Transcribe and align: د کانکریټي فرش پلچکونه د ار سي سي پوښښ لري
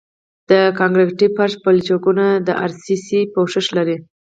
د 0.49 0.51
کانکریټي 0.79 1.27
فرش 1.35 1.53
پلچکونه 1.63 2.25
د 2.47 2.49
ار 2.63 2.71
سي 2.83 2.95
سي 3.05 3.19
پوښښ 3.33 3.65
لري 3.77 3.97